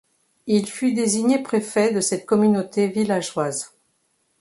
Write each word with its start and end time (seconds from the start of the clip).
Il 0.47 0.65
fut 0.67 0.93
désigné 0.93 1.43
préfet 1.43 1.93
de 1.93 2.01
cette 2.01 2.25
communauté 2.25 2.87
villageoise. 2.87 3.77